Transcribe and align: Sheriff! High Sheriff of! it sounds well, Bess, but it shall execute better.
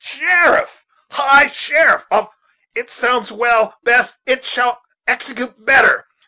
Sheriff! 0.03 0.83
High 1.11 1.49
Sheriff 1.49 2.07
of! 2.09 2.31
it 2.73 2.89
sounds 2.89 3.31
well, 3.31 3.77
Bess, 3.83 4.17
but 4.25 4.39
it 4.39 4.43
shall 4.45 4.81
execute 5.05 5.63
better. 5.63 6.07